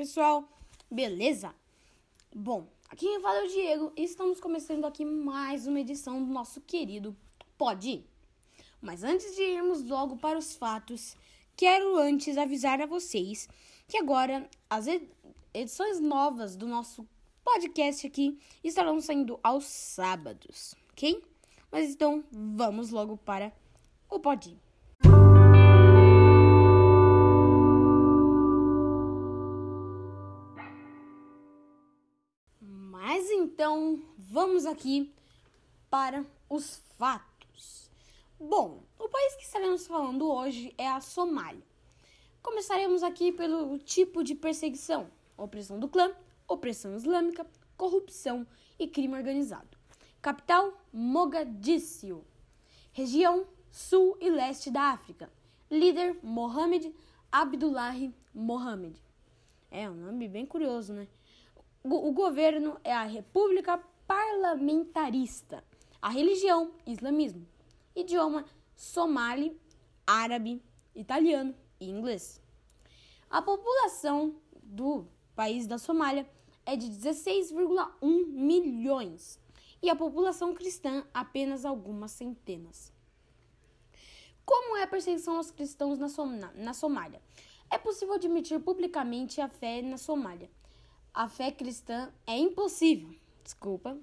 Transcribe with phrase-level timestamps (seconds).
[0.00, 0.48] pessoal?
[0.90, 1.54] Beleza?
[2.34, 6.32] Bom, aqui quem fala é o Diego e estamos começando aqui mais uma edição do
[6.32, 7.14] nosso querido
[7.58, 8.02] Pode.
[8.80, 11.14] Mas antes de irmos logo para os fatos,
[11.54, 13.46] quero antes avisar a vocês
[13.86, 14.86] que agora as
[15.52, 17.06] edições novas do nosso
[17.44, 21.22] podcast aqui estarão saindo aos sábados, ok?
[21.70, 23.52] Mas então vamos logo para
[24.08, 24.69] o Pode Ir.
[33.42, 35.10] Então, vamos aqui
[35.88, 37.90] para os fatos.
[38.38, 41.64] Bom, o país que estaremos falando hoje é a Somália.
[42.42, 46.12] Começaremos aqui pelo tipo de perseguição: opressão do clã,
[46.46, 47.46] opressão islâmica,
[47.78, 48.46] corrupção
[48.78, 49.78] e crime organizado.
[50.20, 52.22] Capital: Mogadíscio.
[52.92, 55.30] Região: Sul e Leste da África.
[55.70, 56.94] Líder: Mohamed
[57.32, 59.00] Abdullahi Mohamed.
[59.70, 61.08] É um nome bem curioso, né?
[61.82, 65.64] O governo é a República Parlamentarista.
[66.00, 67.46] A religião, islamismo.
[67.96, 68.44] Idioma,
[68.76, 69.58] somali,
[70.06, 70.62] árabe,
[70.94, 72.42] italiano e inglês.
[73.30, 76.28] A população do país da Somália
[76.66, 79.38] é de 16,1 milhões
[79.82, 82.92] e a população cristã apenas algumas centenas.
[84.44, 87.22] Como é a perseguição aos cristãos na, Som na Somália?
[87.70, 90.50] É possível admitir publicamente a fé na Somália
[91.12, 93.98] a fé cristã é impossível, desculpa,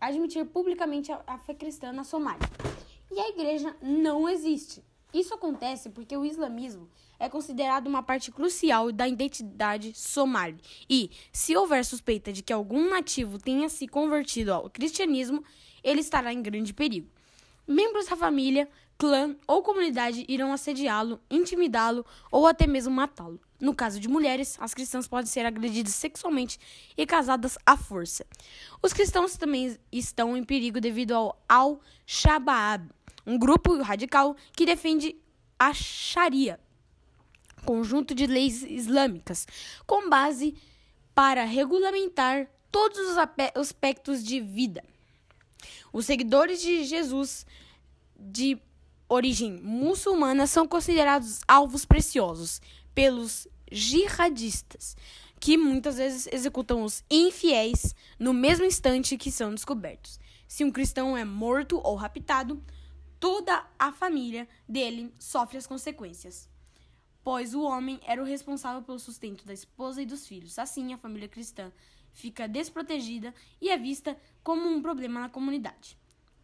[0.00, 2.48] admitir publicamente a, fé cristã na Somália.
[3.10, 4.82] E a igreja não existe.
[5.12, 10.58] Isso acontece porque o islamismo é considerado uma parte crucial da identidade somali.
[10.88, 15.42] E, se houver suspeita de que algum nativo tenha se convertido ao cristianismo,
[15.82, 17.08] ele estará em grande perigo.
[17.66, 18.68] Membros da família,
[18.98, 23.40] clã ou comunidade irão assediá-lo, intimidá-lo ou até mesmo matá-lo.
[23.60, 26.58] No caso de mulheres, as cristãs podem ser agredidas sexualmente
[26.96, 28.26] e casadas à força.
[28.82, 32.88] Os cristãos também estão em perigo devido ao Al-Shabaab,
[33.24, 35.16] um grupo radical que defende
[35.58, 36.60] a Sharia,
[37.64, 39.46] conjunto de leis islâmicas,
[39.86, 40.56] com base
[41.14, 43.16] para regulamentar todos os
[43.54, 44.84] aspectos de vida.
[45.92, 47.44] Os seguidores de Jesus
[48.18, 48.58] de
[49.08, 52.60] origem muçulmana são considerados alvos preciosos
[52.94, 54.96] pelos jihadistas,
[55.40, 60.18] que muitas vezes executam os infiéis no mesmo instante que são descobertos.
[60.46, 62.62] Se um cristão é morto ou raptado,
[63.20, 66.48] toda a família dele sofre as consequências,
[67.22, 70.58] pois o homem era o responsável pelo sustento da esposa e dos filhos.
[70.58, 71.70] Assim, a família cristã
[72.10, 75.96] fica desprotegida e é vista como um problema na comunidade.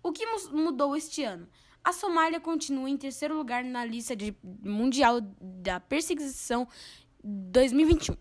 [0.02, 1.48] O que mudou este ano?
[1.84, 6.66] A Somália continua em terceiro lugar na lista de mundial da perseguição
[7.22, 8.16] 2021,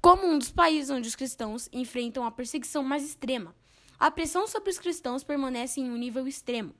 [0.00, 3.54] como um dos países onde os cristãos enfrentam a perseguição mais extrema.
[3.98, 6.74] A pressão sobre os cristãos permanece em um nível extremo.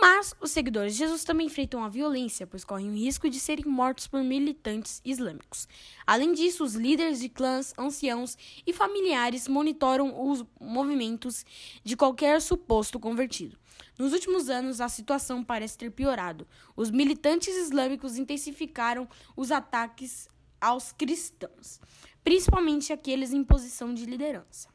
[0.00, 3.66] Mas os seguidores de Jesus também enfrentam a violência, pois correm o risco de serem
[3.66, 5.68] mortos por militantes islâmicos.
[6.06, 11.44] Além disso, os líderes de clãs, anciãos e familiares monitoram os movimentos
[11.84, 13.58] de qualquer suposto convertido.
[13.98, 16.46] Nos últimos anos, a situação parece ter piorado.
[16.74, 20.28] Os militantes islâmicos intensificaram os ataques
[20.60, 21.80] aos cristãos,
[22.22, 24.68] principalmente aqueles em posição de liderança.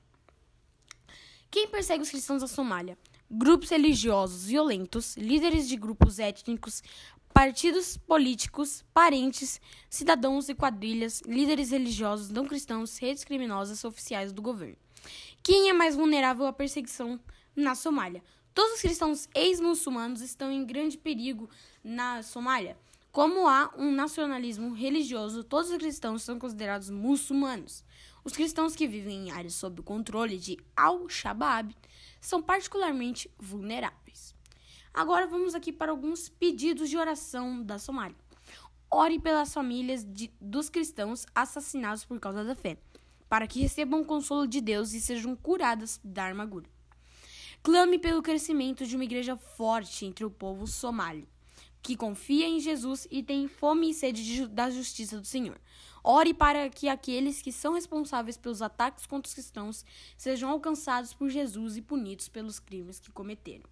[1.49, 2.97] Quem persegue os cristãos da Somália?
[3.33, 6.83] Grupos religiosos violentos, líderes de grupos étnicos,
[7.33, 14.75] partidos políticos, parentes, cidadãos e quadrilhas, líderes religiosos não cristãos, redes criminosas oficiais do governo.
[15.41, 17.17] Quem é mais vulnerável à perseguição
[17.55, 18.21] na Somália?
[18.53, 21.49] Todos os cristãos ex-muçulmanos estão em grande perigo
[21.81, 22.77] na Somália.
[23.13, 27.83] Como há um nacionalismo religioso, todos os cristãos são considerados muçulmanos.
[28.25, 31.73] Os cristãos que vivem em áreas sob o controle de Al-Shabaab
[32.21, 34.35] são particularmente vulneráveis.
[34.93, 38.15] Agora vamos aqui para alguns pedidos de oração da Somália.
[38.89, 42.77] Ore pelas famílias de, dos cristãos assassinados por causa da fé,
[43.27, 46.69] para que recebam o consolo de Deus e sejam curadas da armadura.
[47.63, 51.27] Clame pelo crescimento de uma igreja forte entre o povo somali,
[51.81, 55.59] que confia em Jesus e tem fome e sede de, da justiça do Senhor.
[56.03, 59.85] Ore para que aqueles que são responsáveis pelos ataques contra os cristãos
[60.17, 63.69] sejam alcançados por Jesus e punidos pelos crimes que cometeram.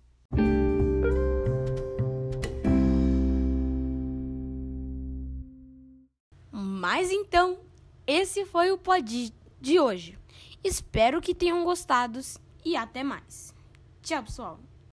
[6.52, 7.60] Mas então,
[8.06, 10.18] esse foi o pod de hoje.
[10.64, 12.20] Espero que tenham gostado
[12.64, 13.54] e até mais.
[14.02, 14.69] Tchau, pessoal.